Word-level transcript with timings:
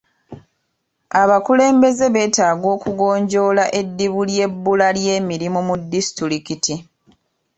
Abakulembeze 1.21 2.05
beetaaga 2.15 2.67
okugonjoola 2.75 3.63
eddibu 3.79 4.19
ery'ebbula 4.25 4.87
ly'emirimu 4.97 5.59
mu 5.67 5.75
disitulikiti. 5.91 6.75